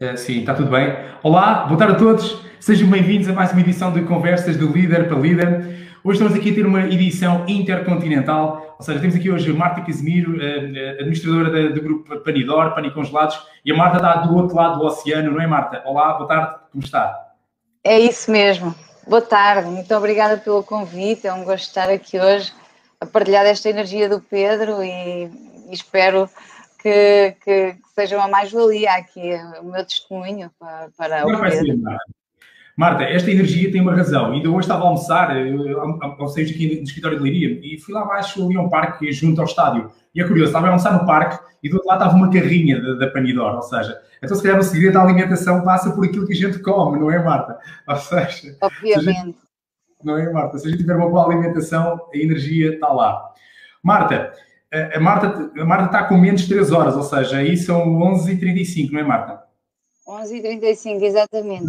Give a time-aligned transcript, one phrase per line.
[0.00, 0.96] Uh, sim, está tudo bem.
[1.24, 2.40] Olá, boa tarde a todos.
[2.60, 5.88] Sejam bem-vindos a mais uma edição de Conversas do Líder para Líder.
[6.04, 9.80] Hoje estamos aqui a ter uma edição intercontinental, ou seja, temos aqui hoje a Marta
[9.80, 10.36] Casimiro,
[11.00, 15.40] administradora do grupo Panidor, Panicongelados, e a Marta está do outro lado do oceano, não
[15.40, 15.82] é, Marta?
[15.84, 17.32] Olá, boa tarde, como está?
[17.82, 18.72] É isso mesmo.
[19.04, 21.26] Boa tarde, muito obrigada pelo convite.
[21.26, 22.52] É um gosto estar aqui hoje
[23.00, 26.30] a partilhar esta energia do Pedro e, e espero
[26.88, 31.78] que, que, seja uma mais-valia aqui o meu testemunho para, para o Pedro.
[32.76, 34.32] Marta, esta energia tem uma razão.
[34.32, 35.30] Ainda hoje estava a almoçar,
[36.18, 39.10] ou seja, aqui no escritório de Leiria, e fui lá abaixo ali a um parque
[39.12, 39.90] junto ao estádio.
[40.14, 42.80] E é curioso, estava a almoçar no parque e do outro lado estava uma carrinha
[42.80, 46.24] da, da Panidor, ou seja, então se calhar o segredo da alimentação passa por aquilo
[46.24, 47.58] que a gente come, não é, Marta?
[47.88, 49.04] Ou seja, obviamente.
[49.04, 49.38] Se gente,
[50.04, 50.58] não é, Marta?
[50.58, 53.28] Se a gente tiver uma boa alimentação, a energia está lá.
[53.82, 54.32] Marta,
[54.72, 58.90] a Marta, a Marta está com menos de 3 horas, ou seja, aí são 11h35,
[58.90, 59.42] não é, Marta?
[60.06, 61.66] 11h35, exatamente.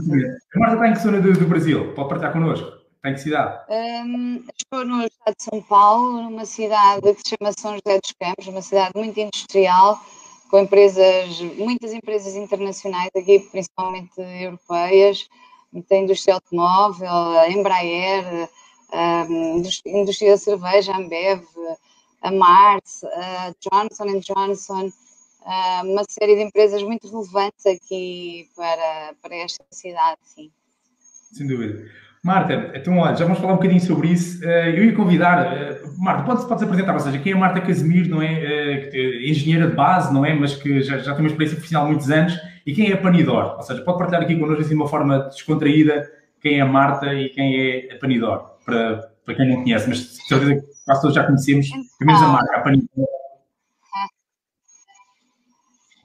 [0.56, 1.94] A Marta está em que zona do, do Brasil?
[1.94, 2.68] Pode partilhar connosco?
[2.96, 3.60] Está em que cidade?
[3.70, 8.14] Um, estou no estado de São Paulo, numa cidade que se chama São José dos
[8.20, 10.00] Campos, uma cidade muito industrial,
[10.50, 15.30] com empresas, muitas empresas internacionais, aqui principalmente europeias,
[15.88, 18.50] tem indústria automóvel, a Embraer,
[18.92, 19.26] a
[19.86, 21.44] indústria da cerveja, a Ambev,
[22.22, 24.92] a Mars, a Johnson Johnson,
[25.84, 30.52] uma série de empresas muito relevantes aqui para, para esta cidade, sim.
[31.32, 31.86] Sem dúvida.
[32.22, 34.44] Marta, então olha, já vamos falar um bocadinho sobre isso.
[34.44, 38.10] Eh, eu ia convidar, eh, Marta, podes, podes apresentar, ou seja, quem é Marta Casimiro,
[38.10, 38.90] não é?
[38.94, 40.34] Eh, engenheira de base, não é?
[40.34, 42.38] Mas que já, já tem uma experiência profissional há muitos anos.
[42.66, 43.56] E quem é a Panidor?
[43.56, 47.30] Ou seja, pode partilhar aqui connosco assim, de uma forma descontraída quem é Marta e
[47.30, 51.24] quem é a Panidor, para, para quem não conhece, mas certeza que quase todos já
[51.24, 53.08] conhecemos, pelo menos a marca, a Panidor.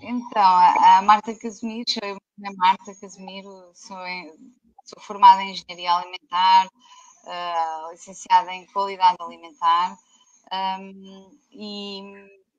[0.00, 3.96] Então, a, Marta Casimiro, eu a Marta Casimiro, sou
[4.84, 9.96] Sou formada em Engenharia Alimentar, uh, licenciada em Qualidade Alimentar
[10.78, 12.02] um, e,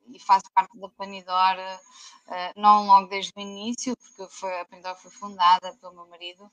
[0.08, 4.96] e, faço parte da Panidor, uh, não logo desde o início, porque foi, a Panidor
[4.96, 6.50] foi fundada pelo meu marido,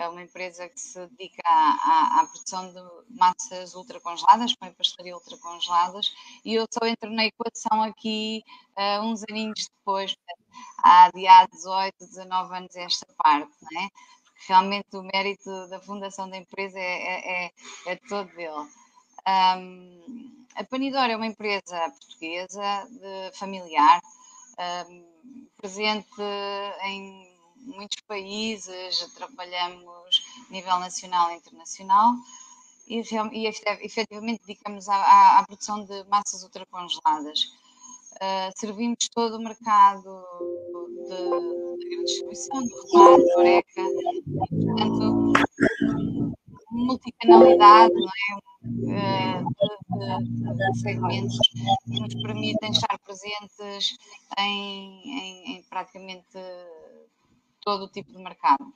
[0.00, 5.14] é uma empresa que se dedica à, à, à produção de massas ultracongeladas, com pastelaria
[5.14, 6.12] ultracongeladas,
[6.44, 8.42] e eu só entro na equação aqui
[8.76, 10.16] uh, uns aninhos depois,
[10.78, 13.88] há dia 18, 19 anos esta parte, não é?
[14.48, 17.52] realmente o mérito da fundação da empresa é, é, é,
[17.86, 18.66] é todo dele.
[19.28, 24.00] Um, a Panidor é uma empresa portuguesa, de, familiar,
[24.88, 26.22] um, presente
[26.84, 27.29] em
[27.62, 32.14] muitos países, trabalhamos a nível nacional e internacional
[32.86, 33.00] e,
[33.32, 37.52] e efetivamente dedicamos à, à, à produção de massas ultracongeladas.
[38.16, 40.22] Uh, servimos todo o mercado
[41.08, 45.32] de, de distribuição, do retalho, do Oreca, e, portanto,
[46.70, 48.50] multicanalidade, não é?
[48.62, 49.44] Uh,
[49.98, 51.38] de, de, segmentos
[51.86, 53.96] que nos permitem estar presentes
[54.38, 56.38] em, em, em praticamente
[57.62, 58.72] todo o tipo de mercado.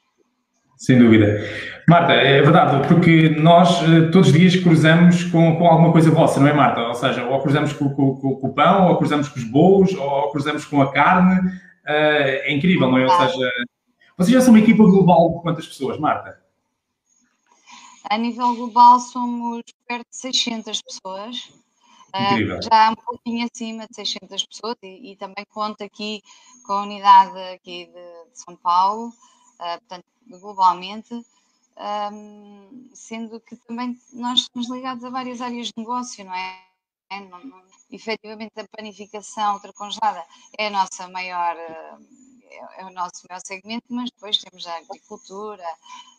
[0.76, 1.40] Sem dúvida.
[1.88, 6.40] Marta, é verdade, porque nós eh, todos os dias cruzamos com, com alguma coisa vossa,
[6.40, 6.80] não é, Marta?
[6.80, 10.30] Ou seja, ou cruzamos com, com, com o pão, ou cruzamos com os bolos, ou
[10.32, 11.48] cruzamos com a carne.
[11.86, 13.04] Uh, é incrível, não é?
[13.04, 13.50] Ou seja,
[14.16, 16.40] vocês já são uma equipa global de quantas pessoas, Marta?
[18.10, 21.52] A nível global somos perto de 600 pessoas.
[22.14, 22.58] Incrível.
[22.58, 26.22] Uh, já um pouquinho acima de 600 pessoas e, e, também conto aqui
[26.64, 31.14] com a unidade aqui de, de São Paulo, uh, portanto globalmente,
[32.12, 36.62] um, sendo que também nós estamos ligados a várias áreas de negócio, não é?
[37.10, 40.24] é não, não, efetivamente, a panificação ultracongelada
[40.56, 41.98] é a nossa maior, é,
[42.78, 45.66] é o nosso maior segmento, mas depois temos a agricultura,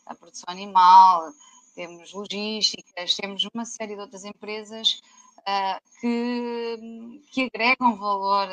[0.04, 1.32] a produção animal,
[1.74, 5.25] temos logísticas, temos uma série de outras empresas uh,
[6.00, 8.48] que, que agregam valor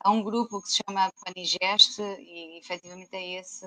[0.00, 3.66] a um grupo que se chama Panigeste e efetivamente é esse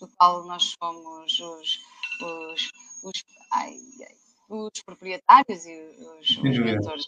[0.00, 1.78] do qual nós somos os,
[2.22, 2.70] os,
[3.04, 3.74] os, ai,
[4.48, 5.80] os proprietários e
[6.20, 7.04] os, os mentores.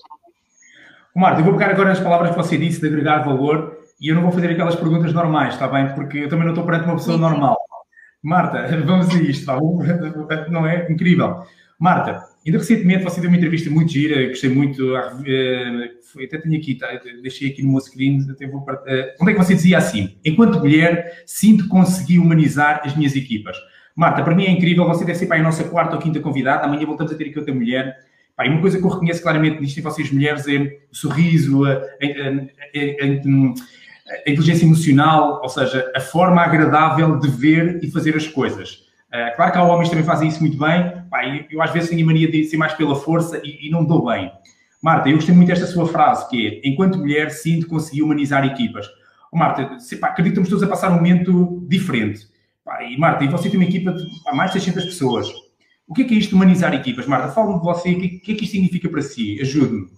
[1.15, 4.15] Marta, eu vou pegar agora nas palavras que você disse de agregar valor e eu
[4.15, 5.95] não vou fazer aquelas perguntas normais, está bem?
[5.95, 7.59] Porque eu também não estou perante uma pessoa sim, normal.
[8.23, 9.59] Marta, vamos a isto, tá
[10.49, 10.91] não é?
[10.91, 11.47] Incrível.
[11.79, 15.91] Marta, ainda recentemente você deu uma entrevista muito gira, gostei muito, eh,
[16.25, 16.89] até tenho aqui, tá,
[17.23, 18.65] deixei aqui no meu screen, até vou, uh,
[19.21, 23.57] onde é que você dizia assim, enquanto mulher, sinto conseguir humanizar as minhas equipas.
[23.95, 26.65] Marta, para mim é incrível, você deve ser para a nossa quarta ou quinta convidada,
[26.65, 27.97] amanhã voltamos a ter aqui outra mulher.
[28.35, 31.65] Pá, e uma coisa que eu reconheço claramente nisto em vocês mulheres é o sorriso,
[31.65, 33.03] a, a, a,
[34.27, 38.91] a inteligência emocional, ou seja, a forma agradável de ver e fazer as coisas.
[39.13, 41.91] Uh, claro que há homens que também fazem isso muito bem, pá, eu às vezes
[41.91, 44.33] tenho a mania de ser mais pela força e, e não me dou bem.
[44.83, 48.87] Marta, eu gostei muito desta sua frase, que é, enquanto mulher, sinto conseguir humanizar equipas.
[49.31, 52.27] Oh, Marta, se, pá, acredito que estamos todos a passar um momento diferente.
[52.65, 55.29] Pá, e Marta, e você tem uma equipa de há mais de 600 pessoas.
[55.87, 57.07] O que é que é isto de humanizar equipas?
[57.07, 59.39] Marta, fala-me de você, o que, que, é que isto significa para si?
[59.41, 59.89] Ajude-me.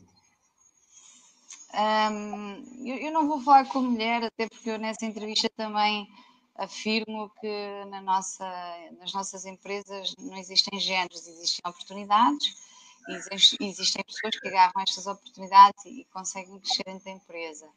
[1.75, 6.06] Um, eu, eu, não vou falar como mulher, até porque eu nessa entrevista também
[6.56, 8.46] afirmo que na nossa,
[8.98, 12.56] nas nossas empresas não existem géneros, existem oportunidades,
[13.08, 17.68] existem, existem pessoas que agarram estas oportunidades e, e conseguem crescer dentro da empresa.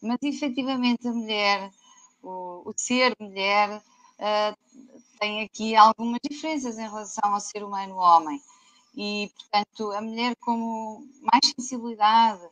[0.00, 1.70] Mas efetivamente a mulher,
[2.22, 4.56] o, o ser mulher, uh,
[5.18, 8.40] tem aqui algumas diferenças em relação ao ser humano homem.
[8.96, 12.42] E, portanto, a mulher como mais sensibilidade,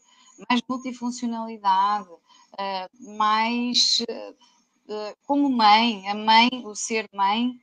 [0.49, 4.52] mais multifuncionalidade, uh, mais uh,
[5.27, 7.61] como mãe, a mãe, o ser mãe,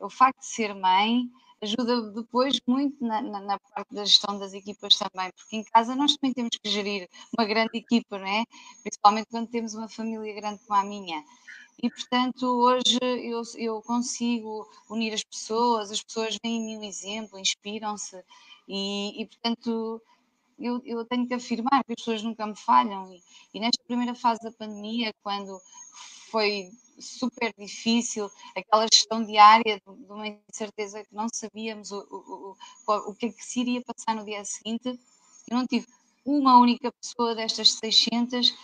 [0.00, 1.28] o facto de ser mãe,
[1.62, 5.94] ajuda depois muito na, na, na, parte da gestão das equipas também, porque em casa
[5.94, 8.44] nós também temos que gerir uma grande equipa, não é?
[8.82, 11.24] Principalmente quando temos uma família grande como a minha.
[11.82, 16.84] E, portanto, hoje eu, eu consigo unir as pessoas, as pessoas veem em mim um
[16.84, 18.22] exemplo, inspiram-se,
[18.68, 20.00] e, e, portanto,
[20.58, 23.12] eu, eu, tenho que afirmar que as pessoas nunca me falham.
[23.12, 23.22] E,
[23.54, 25.60] e nesta primeira fase da pandemia, quando
[26.30, 32.56] foi super difícil, aquela gestão diária de, uma incerteza que não sabíamos o, o,
[32.88, 34.88] o, o que é que se iria passar no dia seguinte,
[35.50, 35.86] eu não tive
[36.24, 38.54] uma única pessoa destas 600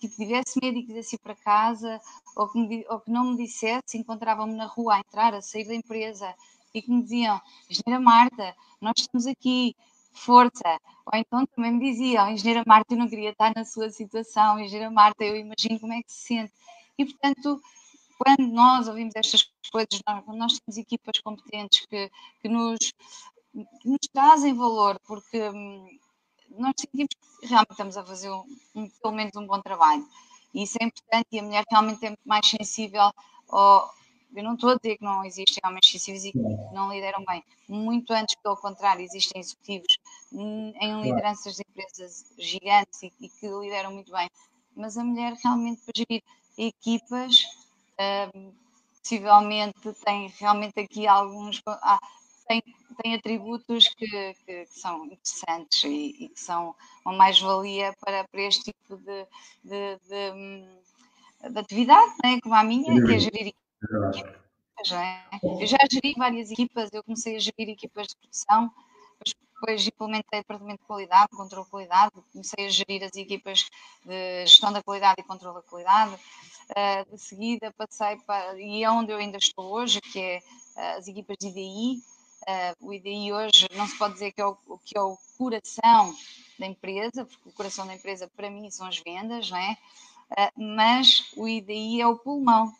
[0.00, 2.00] que tivesse medo e quisesse ir para casa,
[2.34, 5.66] ou que, me, ou que não me dissesse, encontravam-me na rua a entrar, a sair
[5.66, 6.34] da empresa,
[6.72, 9.76] e que me diziam, Engenheira Marta, nós estamos aqui,
[10.12, 10.80] força.
[11.06, 14.90] Ou então também me diziam, Engenheira Marta, eu não queria estar na sua situação, Engenheira
[14.90, 16.52] Marta, eu imagino como é que se sente.
[16.98, 17.60] E, portanto,
[18.18, 22.10] quando nós ouvimos estas coisas, nós, nós temos equipas competentes que,
[22.42, 22.78] que, nos,
[23.80, 25.86] que nos trazem valor, porque hum,
[26.50, 27.10] nós sentimos
[27.40, 30.06] que realmente estamos a fazer um, um, pelo menos um bom trabalho.
[30.52, 33.12] E isso é importante e a mulher realmente é mais sensível
[33.48, 33.90] ao,
[34.34, 36.38] eu não estou a dizer que não existem homens sensíveis e que
[36.72, 37.42] não lideram bem.
[37.68, 39.98] Muito antes, pelo contrário, existem executivos
[40.32, 44.28] em lideranças de empresas gigantes e, que lideram muito bem.
[44.76, 46.22] Mas a mulher realmente para gerir
[46.58, 47.44] equipas,
[47.94, 48.52] uh,
[49.02, 51.62] possivelmente tem realmente aqui alguns.
[51.66, 51.98] Ah,
[52.46, 52.62] tem,
[53.02, 56.74] tem atributos que, que, que são interessantes e, e, que são
[57.04, 59.26] uma mais-valia para, para este tipo de,
[59.64, 60.78] de, de, hum,
[61.50, 62.40] de atividade, né?
[62.42, 64.92] como a minha, que é gerir equipas.
[64.92, 65.22] É?
[65.60, 68.72] Eu já geri várias equipas, eu comecei a gerir equipas de produção,
[69.60, 73.68] depois implementei departamento de qualidade, controle de qualidade, comecei a gerir as equipas
[74.04, 76.16] de gestão da qualidade e controle da qualidade.
[76.70, 80.42] Uh, de seguida passei para, e é onde eu ainda estou hoje, que é
[80.76, 82.02] uh, as equipas de IDI,
[82.48, 86.16] Uh, o IDI hoje não se pode dizer que é, o, que é o coração
[86.58, 89.76] da empresa, porque o coração da empresa para mim são as vendas, não é?
[90.56, 92.72] Mas o IDI é o pulmão,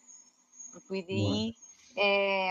[0.72, 1.54] porque o IDI
[1.96, 2.50] é,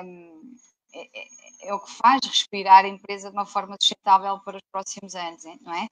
[0.93, 1.27] é,
[1.61, 5.43] é, o que faz respirar a empresa de uma forma sustentável para os próximos anos,
[5.61, 5.87] não é?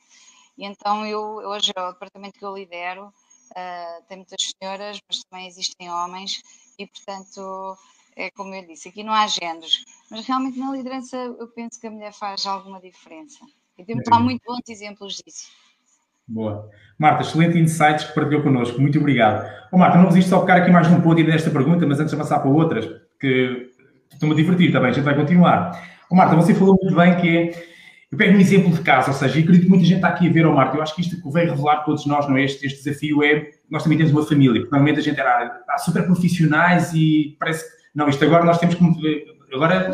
[0.57, 3.13] E então eu hoje o departamento que eu lidero
[3.51, 6.41] uh, tem muitas senhoras, mas também existem homens
[6.77, 7.77] e portanto
[8.15, 11.87] é como eu disse, aqui não há géneros, mas realmente na liderança eu penso que
[11.87, 13.39] a mulher faz alguma diferença.
[13.77, 15.49] E temos lá muito bons exemplos disso.
[16.27, 16.69] Boa.
[16.97, 18.79] Marta, excelente insights que partilhou connosco.
[18.79, 19.45] Muito obrigado.
[19.71, 22.19] Oh, Marta, não resisto só ficar aqui mais num ponto nesta pergunta, mas antes de
[22.19, 22.85] avançar para outras,
[23.19, 23.69] que
[24.11, 25.99] estou-me a divertir também, a gente vai continuar.
[26.09, 27.74] Oh, Marta, você falou muito bem que é.
[28.11, 30.27] Eu pego um exemplo de caso, ou seja, eu acredito que muita gente está aqui
[30.27, 32.43] a ver, Marta, eu acho que isto que veio revelar todos nós, não é?
[32.43, 33.49] Este, este desafio é.
[33.69, 37.63] Nós também temos uma família, porque normalmente a gente era, era super profissionais e parece
[37.63, 39.25] que não, isto agora nós temos que.
[39.53, 39.91] Agora,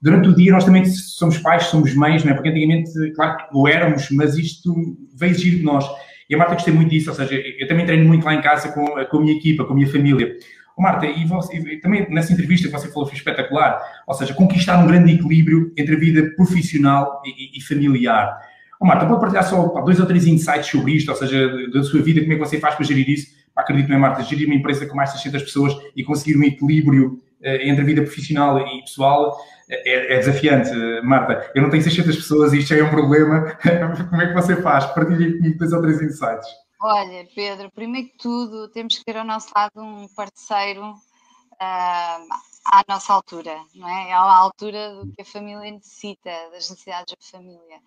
[0.00, 2.34] durante o dia, nós também somos pais, somos mães, não é?
[2.34, 4.74] Porque antigamente, claro que o éramos, mas isto
[5.14, 5.84] veio exigir de nós.
[6.30, 8.72] E a Marta gostei muito disso, ou seja, eu também treino muito lá em casa
[8.72, 10.34] com, com a minha equipa, com a minha família.
[10.82, 14.78] Marta, e, você, e também nessa entrevista que você falou foi espetacular, ou seja, conquistar
[14.78, 18.36] um grande equilíbrio entre a vida profissional e, e familiar.
[18.84, 22.02] Marta, pode partilhar só pá, dois ou três insights sobre isto, ou seja, da sua
[22.02, 23.28] vida, como é que você faz para gerir isso?
[23.54, 24.22] Pá, acredito, não é, Marta?
[24.22, 27.84] Gerir uma empresa com mais de 600 pessoas e conseguir um equilíbrio eh, entre a
[27.84, 29.36] vida profissional e pessoal
[29.70, 30.70] eh, é, é, desafiante,
[31.02, 31.50] Marta.
[31.54, 33.56] Eu não tenho 600 pessoas e isto é um problema.
[34.10, 34.86] Como é que você faz?
[34.86, 36.63] Partilhe comigo dois ou três insights.
[36.86, 42.84] Olha, Pedro, primeiro que tudo, temos que ter ao nosso lado um parceiro uh, à
[42.86, 44.12] nossa altura, não é?
[44.12, 47.80] À altura do que a família necessita, das necessidades da família.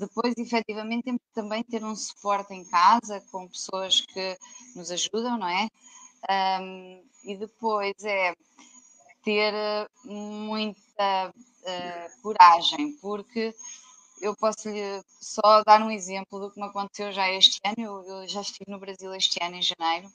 [0.00, 4.36] Depois, efetivamente, temos que também ter um suporte em casa com pessoas que
[4.74, 5.68] nos ajudam, não é?
[6.60, 8.34] Um, e depois é
[9.22, 9.54] ter
[10.04, 13.54] muita uh, coragem, porque
[14.20, 17.76] eu posso lhe só dar um exemplo do que me aconteceu já este ano.
[17.78, 20.10] Eu, eu, já estive no Brasil este ano, em janeiro.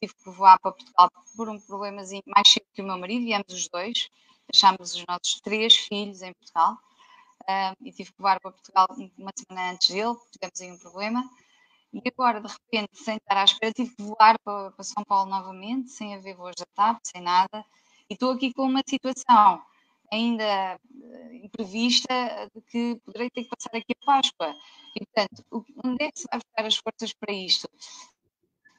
[0.00, 3.52] Tive que voar para Portugal por um problemazinho mais cedo que o meu marido, viemos
[3.52, 4.08] os dois.
[4.50, 6.76] Deixámos os nossos três filhos em Portugal.
[7.42, 8.86] Uh, e tive que voar para Portugal
[9.18, 11.30] uma semana antes dele, porque tivemos aí um problema.
[11.92, 15.30] E agora, de repente, sem estar à espera, tive que voar para, para São Paulo
[15.30, 17.64] novamente, sem haver voos da TAP, sem nada.
[18.08, 19.62] E estou aqui com uma situação
[20.12, 24.54] ainda eh, imprevista de que poderei ter que passar aqui a Páscoa.
[24.94, 27.68] E, portanto, onde é que se vai buscar as forças para isto?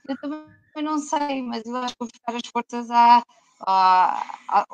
[0.08, 3.24] Eu também não sei, mas eu acho que vou buscar as forças à,
[3.62, 4.66] à, à,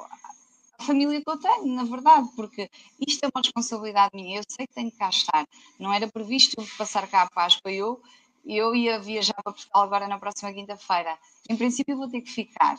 [0.82, 2.70] família que eu tenho, na verdade, porque
[3.08, 4.40] isto é uma responsabilidade minha.
[4.40, 5.46] Eu sei que tenho que cá estar.
[5.80, 7.72] Não era previsto passar cá a Páscoa.
[7.72, 8.02] Eu,
[8.46, 11.18] eu ia viajar para Portugal agora na próxima quinta-feira.
[11.50, 12.78] Em princípio, vou ter que ficar.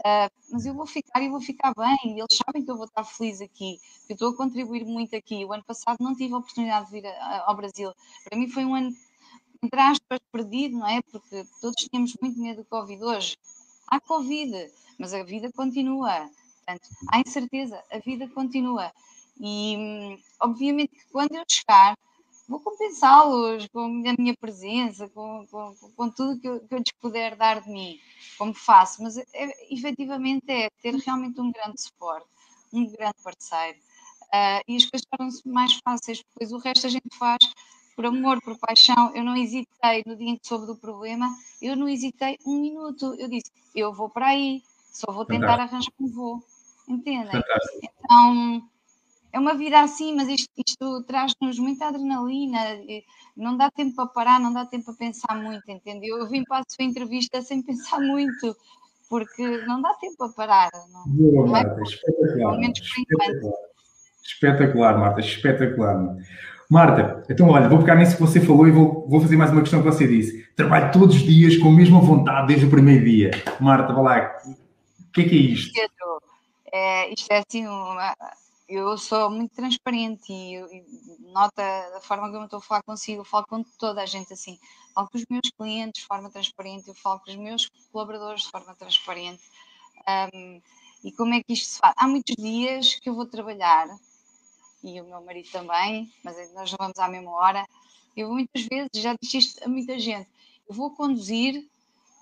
[0.00, 2.16] Uh, mas eu vou ficar e vou ficar bem.
[2.16, 5.14] E eles sabem que eu vou estar feliz aqui, que eu estou a contribuir muito
[5.14, 5.44] aqui.
[5.44, 7.92] O ano passado não tive a oportunidade de vir a, ao Brasil.
[8.24, 8.90] Para mim foi um ano,
[9.62, 11.00] entre aspas, perdido, não é?
[11.02, 13.02] Porque todos tínhamos muito medo do Covid.
[13.04, 13.36] Hoje
[13.86, 16.30] há Covid, mas a vida continua.
[16.64, 18.92] Portanto, há incerteza, a vida continua.
[19.40, 21.96] E hum, obviamente que quando eu chegar,
[22.48, 26.92] vou compensá-los com a minha presença, com, com, com tudo que eu, que eu, lhes
[27.00, 27.98] puder dar de mim,
[28.38, 29.26] como faço, mas é,
[29.70, 32.26] efetivamente é ter realmente um grande suporte,
[32.72, 33.78] um grande parceiro.
[34.32, 37.52] Uh, e as coisas tornam-se mais fáceis, depois o resto a gente faz
[37.94, 39.14] por amor, por paixão.
[39.14, 41.28] Eu não hesitei no dia em que soube do problema,
[41.60, 43.14] eu não hesitei um minuto.
[43.18, 45.74] Eu disse, eu vou para aí, só vou tentar Fantástico.
[45.74, 46.44] arranjar um voo.
[46.88, 47.30] Entendem?
[47.30, 47.80] Fantástico.
[47.82, 48.68] Então,
[49.32, 52.58] é uma vida assim, mas isto, isto traz-nos muita adrenalina,
[53.34, 56.18] não dá tempo para parar, não dá tempo para pensar muito, entendeu?
[56.18, 58.54] Eu vim para a sua entrevista sem pensar muito,
[59.08, 60.70] porque não dá tempo para parar.
[60.92, 62.60] Não, Boa, não é Marta, espetacular.
[62.60, 63.54] Espetacular.
[64.22, 66.16] espetacular, Marta, espetacular.
[66.68, 69.60] Marta, então olha, vou pegar nisso que você falou e vou, vou fazer mais uma
[69.60, 70.46] questão que você disse.
[70.54, 73.30] Trabalho todos os dias com a mesma vontade desde o primeiro dia.
[73.60, 75.72] Marta, vá lá, o que é que é isto?
[76.72, 78.14] É, isto é assim uma,
[78.74, 83.20] eu sou muito transparente e, e, nota da forma como eu estou a falar consigo,
[83.20, 84.58] eu falo com toda a gente assim,
[84.94, 88.50] falo com os meus clientes de forma transparente, eu falo com os meus colaboradores de
[88.50, 89.42] forma transparente.
[90.34, 90.60] Um,
[91.04, 91.94] e como é que isto se faz?
[91.96, 93.88] Há muitos dias que eu vou trabalhar,
[94.82, 97.66] e o meu marido também, mas nós vamos à mesma hora.
[98.16, 100.28] Eu muitas vezes, já disse isto a muita gente,
[100.68, 101.68] eu vou conduzir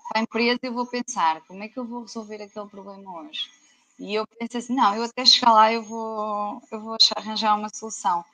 [0.09, 3.21] para a empresa e eu vou pensar como é que eu vou resolver aquele problema
[3.21, 3.60] hoje
[4.01, 7.69] e eu pensei assim, não, eu até chegar lá eu vou, eu vou arranjar uma
[7.69, 8.25] solução.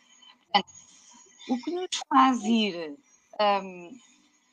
[0.43, 0.71] Portanto,
[1.49, 2.97] o que nos faz ir
[3.39, 3.99] um,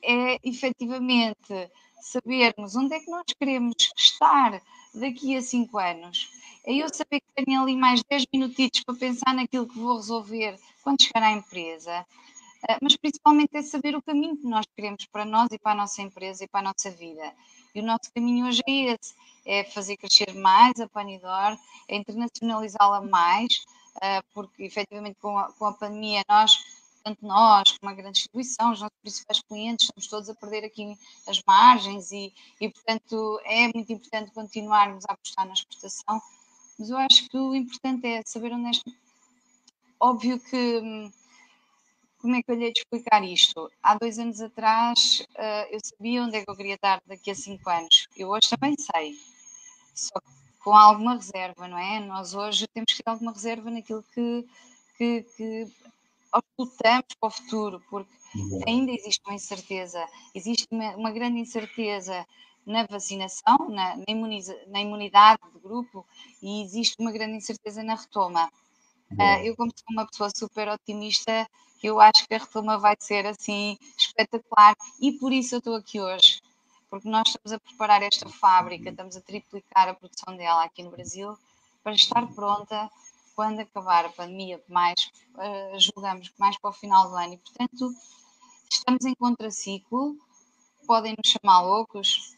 [0.02, 4.61] é efetivamente sabermos onde é que nós queremos estar
[4.92, 6.28] daqui a cinco anos.
[6.66, 10.59] É eu saber que tenho ali mais 10 minutitos para pensar naquilo que vou resolver
[10.83, 12.04] quando chegar à empresa,
[12.68, 15.76] ah, mas principalmente é saber o caminho que nós queremos para nós e para a
[15.76, 17.33] nossa empresa e para a nossa vida.
[17.75, 19.14] E o nosso caminho hoje é esse,
[19.45, 23.64] é fazer crescer mais a Panidor, é internacionalizá-la mais,
[24.00, 26.57] ah, porque efetivamente com a, com a pandemia nós,
[27.02, 30.97] tanto nós como a grande distribuição, os nossos principais clientes, estamos todos a perder aqui
[31.26, 36.23] as margens e, e portanto é muito importante continuarmos a apostar na exportação,
[36.78, 38.93] mas eu acho que o importante é saber onde é...
[39.99, 41.12] Óbvio que hum,
[42.25, 43.71] como é que eu lhe de explicar isto?
[43.83, 47.35] Há dois anos atrás uh, eu sabia onde é que eu queria estar daqui a
[47.35, 48.09] cinco anos.
[48.16, 49.14] Eu hoje também sei,
[49.95, 50.19] só
[50.61, 52.00] com alguma reserva, não é?
[52.00, 54.49] Nós hoje temos que ter alguma reserva naquilo que,
[54.97, 55.69] que, que
[56.33, 58.11] ocultamos para o futuro, porque
[58.66, 60.02] ainda existe uma incerteza,
[60.35, 62.26] existe uma, uma grande incerteza
[62.64, 66.07] na vacinação, na, na, imuniza, na imunidade do grupo
[66.43, 68.50] e existe uma grande incerteza na retoma.
[69.12, 71.49] Uh, eu, como sou uma pessoa super otimista,
[71.82, 74.75] eu acho que a retoma vai ser assim espetacular.
[75.00, 76.40] E por isso eu estou aqui hoje,
[76.88, 80.90] porque nós estamos a preparar esta fábrica, estamos a triplicar a produção dela aqui no
[80.90, 81.37] Brasil
[81.82, 82.90] para estar pronta
[83.37, 87.34] quando acabar a pandemia, mais uh, julgamos mais para o final do ano.
[87.34, 87.92] E portanto
[88.70, 90.16] estamos em contraciclo,
[90.87, 92.37] podem nos chamar loucos,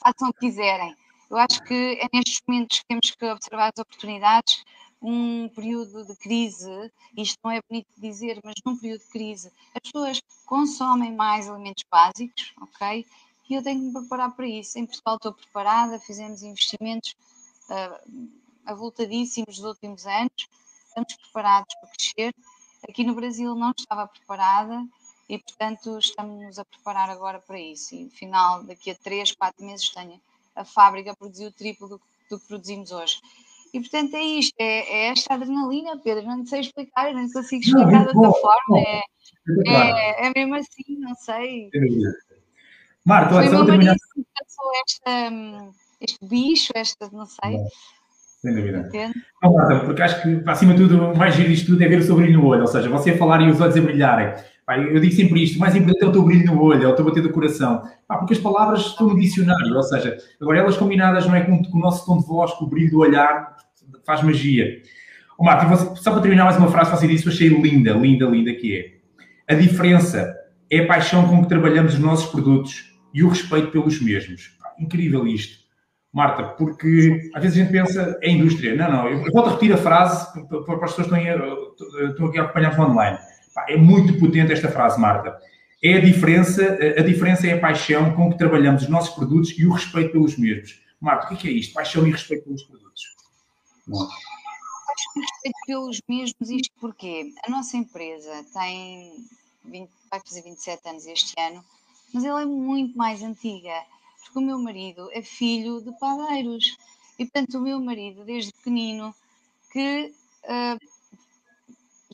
[0.00, 0.94] façam o que quiserem.
[1.32, 4.62] Eu acho que é nestes momentos que temos que observar as oportunidades
[5.00, 9.80] um período de crise, isto não é bonito dizer, mas num período de crise, as
[9.80, 13.06] pessoas consomem mais alimentos básicos, ok?
[13.48, 14.78] E eu tenho que me preparar para isso.
[14.78, 17.16] Em Portugal estou preparada, fizemos investimentos
[17.70, 18.28] uh,
[18.66, 20.46] avultadíssimos nos últimos anos,
[20.86, 22.34] estamos preparados para crescer.
[22.86, 24.86] aqui no Brasil não estava preparada
[25.30, 27.94] e, portanto, estamos-nos a preparar agora para isso.
[27.94, 30.20] E, no final, daqui a 3, 4 meses, tenho
[30.54, 33.16] a fábrica a produzir o triplo do, do que produzimos hoje.
[33.72, 37.62] E, portanto, é isto, é, é, esta adrenalina, Pedro, não sei explicar, eu não consigo
[37.62, 39.02] explicar não, de outra forma, é,
[39.66, 41.70] é, é, mesmo assim, não sei.
[43.04, 47.58] Marta, olha, Foi que passou esta, hum, este bicho, esta, não sei.
[48.42, 48.90] Sem dúvida.
[49.42, 52.00] Não, Marta, porque acho que, acima de tudo, o mais giro disto tudo é ver
[52.00, 54.34] o seu brilho no olho, ou seja, você a falar e os olhos a brilharem.
[54.68, 56.94] Eu digo sempre isto, o mais importante é o teu brilho no olho, é o
[56.94, 57.82] teu bater do coração.
[58.08, 61.78] porque as palavras estão no dicionário, ou seja, agora elas combinadas não é com, com
[61.78, 63.56] o nosso tom de voz, com o brilho do olhar,
[64.06, 64.80] faz magia.
[65.38, 68.52] Marta, você, só para terminar mais uma frase, você disse, eu achei linda, linda, linda,
[68.54, 69.02] que é
[69.52, 70.34] a diferença
[70.70, 74.56] é a paixão com que trabalhamos os nossos produtos e o respeito pelos mesmos.
[74.78, 75.62] Incrível isto.
[76.12, 78.74] Marta, porque às vezes a gente pensa, é indústria.
[78.74, 82.38] Não, não, eu volto a repetir a frase para as pessoas que estão, estão aqui
[82.38, 83.18] a acompanhar online.
[83.68, 85.40] É muito potente esta frase, Marta.
[85.82, 89.66] É a diferença, a diferença é a paixão com que trabalhamos os nossos produtos e
[89.66, 90.80] o respeito pelos mesmos.
[91.00, 91.74] Marta, o que é, é isto?
[91.74, 93.02] Paixão e respeito pelos produtos.
[93.88, 99.26] Paixão e respeito pelos mesmos, isto porque a nossa empresa tem
[99.64, 101.64] 20, vai fazer 27 anos este ano,
[102.14, 103.74] mas ela é muito mais antiga,
[104.22, 106.76] porque o meu marido é filho de padeiros.
[107.18, 109.14] E, portanto, o meu marido, desde pequenino,
[109.72, 110.12] que
[110.44, 110.91] uh,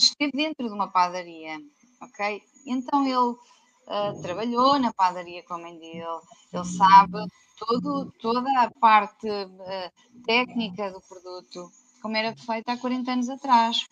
[0.04, 1.60] esteve dentro de uma padaria,
[2.00, 2.42] ok?
[2.66, 6.04] Então ele uh, trabalhou na padaria com a mãe dele,
[6.52, 7.18] ele sabe
[7.58, 13.86] todo, toda a parte uh, técnica do produto, como era feita há 40 anos atrás.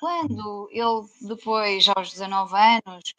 [0.00, 3.14] Quando ele, depois, aos 19 anos,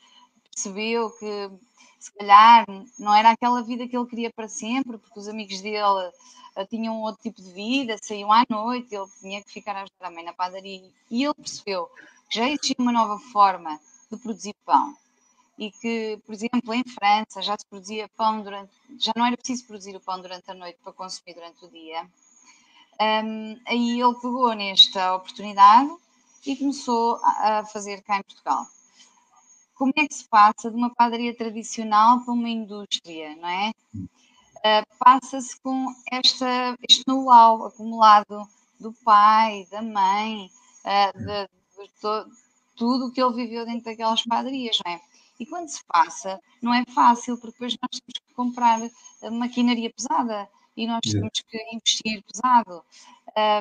[0.52, 1.52] percebeu que
[2.00, 2.66] se calhar
[2.98, 7.02] não era aquela vida que ele queria para sempre, porque os amigos dele uh, tinham
[7.02, 10.24] outro tipo de vida, saíam à noite, ele tinha que ficar a ajudar a mãe
[10.24, 10.90] na padaria.
[11.12, 11.90] E ele percebeu
[12.30, 13.80] já existia uma nova forma
[14.12, 14.96] de produzir pão.
[15.58, 18.72] E que, por exemplo, em França já se produzia pão durante.
[18.98, 22.08] já não era preciso produzir o pão durante a noite para consumir durante o dia.
[23.02, 25.89] Um, aí ele pegou nesta oportunidade
[26.46, 28.65] e começou a fazer cá em Portugal.
[29.76, 33.72] Como é que se passa de uma padaria tradicional para uma indústria, não é?
[33.96, 40.52] Uh, Passa-se com esta, este know-how acumulado do pai, da mãe,
[40.84, 41.59] uh, de,
[42.76, 45.02] tudo o que ele viveu dentro daquelas padarias, não é?
[45.39, 48.80] E quando se passa, não é fácil, porque depois nós temos que comprar
[49.32, 52.84] maquinaria pesada e nós temos que investir pesado.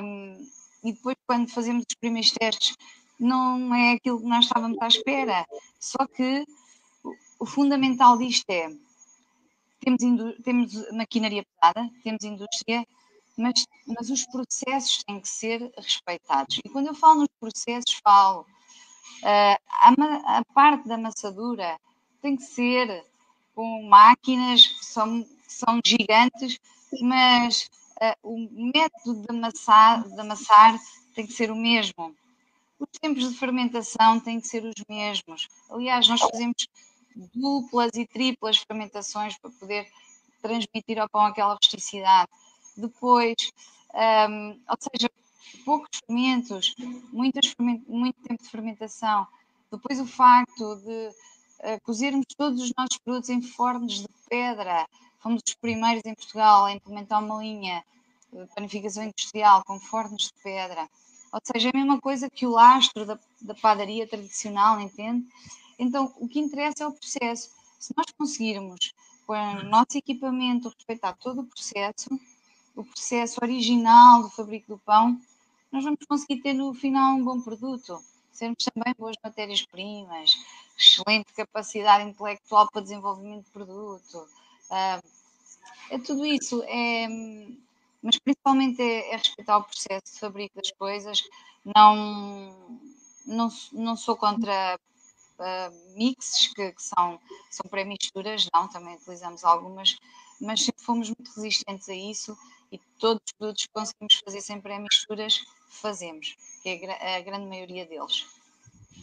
[0.02, 0.48] Um,
[0.84, 2.76] e depois, quando fazemos os primeiros testes,
[3.18, 5.46] não é aquilo que nós estávamos à espera.
[5.78, 6.44] Só que
[7.38, 8.72] o fundamental disto é:
[9.80, 10.00] temos,
[10.42, 12.86] temos maquinaria pesada, temos indústria,
[13.38, 16.58] mas, mas os processos têm que ser respeitados.
[16.64, 21.78] E quando eu falo nos processos, falo uh, a, a, parte da amassadura
[22.20, 23.04] tem que ser
[23.54, 26.58] com máquinas que são, são gigantes,
[27.00, 27.68] mas
[28.02, 30.78] uh, o método de amassar, de amassar
[31.14, 32.14] tem que ser o mesmo.
[32.78, 35.48] Os tempos de fermentação têm que ser os mesmos.
[35.70, 36.68] Aliás, nós fazemos
[37.34, 39.88] duplas e triplas fermentações para poder
[40.40, 42.28] transmitir ao pão aquela rusticidade.
[42.78, 43.52] Depois,
[43.94, 45.10] um, ou seja,
[45.64, 46.74] poucos fermentos,
[47.12, 47.40] muito
[48.22, 49.26] tempo de fermentação.
[49.70, 54.88] Depois, o facto de uh, cozermos todos os nossos produtos em fornos de pedra,
[55.20, 57.84] fomos os primeiros em Portugal a implementar uma linha
[58.32, 60.88] de panificação industrial com fornos de pedra.
[61.32, 65.26] Ou seja, é a mesma coisa que o lastro da, da padaria tradicional, entende?
[65.78, 67.50] Então, o que interessa é o processo.
[67.78, 68.94] Se nós conseguirmos,
[69.26, 72.08] com o nosso equipamento, respeitar todo o processo,
[72.78, 75.20] o processo original do fabrico do pão,
[75.72, 78.00] nós vamos conseguir ter no final um bom produto.
[78.30, 80.38] Sermos também boas matérias-primas,
[80.78, 84.18] excelente capacidade intelectual para desenvolvimento de produto.
[84.70, 85.02] Uh,
[85.90, 86.62] é tudo isso.
[86.68, 87.08] É,
[88.00, 91.20] mas principalmente é, é, respeitar o processo de fabrico das coisas.
[91.64, 92.78] Não,
[93.26, 94.78] não, não sou contra
[95.40, 97.18] uh, mixes que, que, são,
[97.50, 99.96] são pré-misturas, não, também utilizamos algumas,
[100.40, 102.38] mas sempre fomos muito resistentes a isso
[102.72, 107.86] e todos os produtos que conseguimos fazer sem pré-misturas, fazemos, que é a grande maioria
[107.86, 108.26] deles.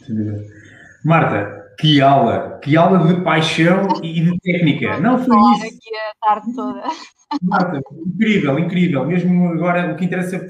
[0.04, 0.85] Sim.
[1.06, 4.98] Marta, que aula, que aula de paixão e de técnica.
[4.98, 5.66] Não foi isso.
[5.66, 6.82] aqui a tarde toda.
[7.40, 9.06] Marta, incrível, incrível.
[9.06, 10.40] Mesmo agora o que interessa é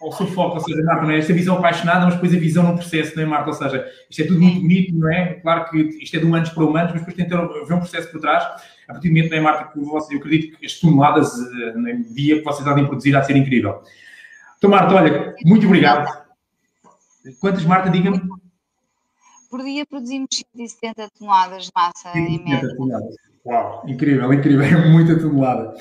[0.00, 1.18] o seu foco, ou seja, Marta, não é?
[1.18, 3.50] esta visão apaixonada, mas depois a visão no processo, não é, Marta?
[3.50, 5.34] Ou seja, isto é tudo muito bonito, não é?
[5.34, 8.10] Claro que isto é de humanos para humanos, mas depois tem que haver um processo
[8.10, 8.42] por trás.
[8.88, 11.92] A partir do momento, não é, Marta, que você, eu acredito que as toneladas eh,
[11.94, 13.80] de dia que vocês podem produzir há de ser incrível.
[14.58, 16.20] Então, Marta, olha, muito obrigado.
[17.40, 18.20] Quantas, Marta, diga-me?
[19.52, 22.74] Por dia produzimos 170 toneladas de massa 170 em média.
[22.74, 23.14] Toneladas.
[23.44, 25.74] Uau, incrível, incrível, é muita tonelada.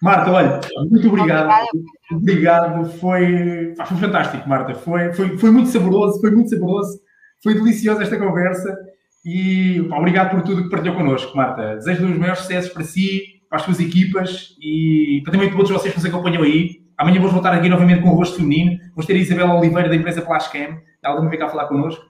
[0.00, 1.66] Marta, olha, muito obrigado.
[2.12, 4.72] Obrigado, foi, foi fantástico, Marta.
[4.76, 7.00] Foi, foi, foi muito saboroso, foi muito saboroso,
[7.42, 8.78] foi deliciosa esta conversa
[9.24, 11.74] e pá, obrigado por tudo que partilhou connosco, Marta.
[11.74, 15.92] Desejo os maiores sucessos para si, para as suas equipas e para também todos vocês
[15.92, 16.86] que nos acompanham aí.
[16.96, 18.78] Amanhã vou voltar aqui novamente com o rosto feminino.
[18.90, 20.78] Vamos ter a Isabela Oliveira da empresa Flashcam.
[21.02, 22.08] Ela também vem cá falar connosco.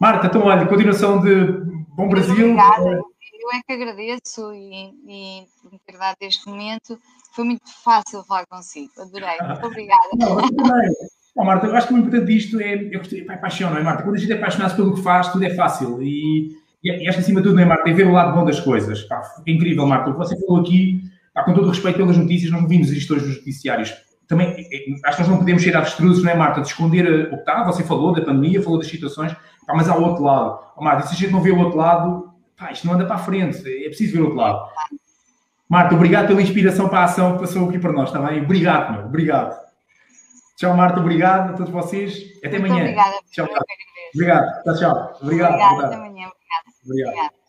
[0.00, 1.44] Marta, então olha, continuação de
[1.94, 2.52] Bom Brasil.
[2.52, 3.02] Obrigada.
[3.42, 6.98] Eu é que agradeço e, e por me ter dado este momento
[7.34, 9.36] foi muito fácil falar consigo, adorei.
[9.46, 10.08] Muito obrigada.
[10.18, 10.36] Não,
[11.36, 13.82] Oh, Marta, eu acho que o importante disto é, eu gostei, é paixão, não é,
[13.82, 14.02] Marta?
[14.02, 16.02] Quando a gente é apaixonado pelo que faz, tudo é fácil.
[16.02, 17.88] E, e acho que acima de tudo, não é, Marta?
[17.88, 19.02] É ver o lado bom das coisas.
[19.04, 20.10] Pá, é incrível, Marta.
[20.10, 23.14] O que você falou aqui, pá, com todo o respeito pelas notícias, não vimos isto
[23.14, 23.94] hoje nos noticiários.
[24.30, 24.54] Também,
[25.04, 26.60] acho que nós não podemos ser abstrusos, não é, Marta?
[26.60, 27.64] De esconder o que está.
[27.64, 29.32] Você falou da pandemia, falou das situações,
[29.66, 30.60] pá, mas há o outro lado.
[30.76, 33.16] Oh, Marta, se a gente não vê o outro lado, pá, isto não anda para
[33.16, 33.58] a frente.
[33.58, 34.68] É preciso ver o outro lado.
[35.68, 38.40] Marta, obrigado pela inspiração para a ação que passou aqui para nós, está bem?
[38.40, 39.60] Obrigado, meu, obrigado.
[40.56, 42.22] Tchau, Marta, obrigado a todos vocês.
[42.44, 42.84] Até Muito amanhã.
[42.84, 43.16] Obrigada.
[43.32, 43.48] Tchau,
[44.14, 44.62] Obrigado.
[44.62, 45.18] Tchau, tchau.
[45.22, 45.54] Obrigado.
[45.54, 46.28] Obrigada, até amanhã.
[46.28, 46.32] Obrigada.
[46.84, 47.08] obrigado.
[47.08, 47.39] obrigado.